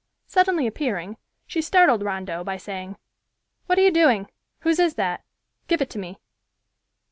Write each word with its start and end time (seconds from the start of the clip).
Suddenly 0.25 0.65
appearing, 0.65 1.17
she 1.45 1.61
startled 1.61 2.01
Rondeau 2.01 2.43
by 2.43 2.57
saying, 2.57 2.95
"What 3.67 3.77
are 3.77 3.83
you 3.83 3.91
doing? 3.91 4.31
Whose 4.61 4.79
is 4.79 4.95
that? 4.95 5.21
Give 5.67 5.79
it 5.79 5.91
to 5.91 5.99
me." 5.99 6.17